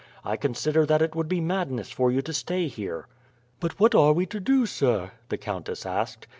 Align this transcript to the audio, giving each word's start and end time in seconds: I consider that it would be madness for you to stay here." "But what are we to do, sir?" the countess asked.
I 0.25 0.35
consider 0.35 0.83
that 0.87 1.03
it 1.03 1.13
would 1.13 1.27
be 1.27 1.39
madness 1.39 1.91
for 1.91 2.09
you 2.11 2.23
to 2.23 2.33
stay 2.33 2.65
here." 2.67 3.07
"But 3.59 3.79
what 3.79 3.93
are 3.93 4.13
we 4.13 4.25
to 4.25 4.39
do, 4.39 4.65
sir?" 4.65 5.11
the 5.29 5.37
countess 5.37 5.85
asked. 5.85 6.25